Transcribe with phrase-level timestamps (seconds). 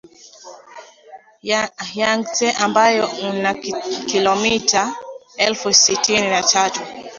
[1.99, 3.53] Yangtse ambao una
[4.07, 4.95] kilomita
[5.37, 6.81] elfu sitini na tatu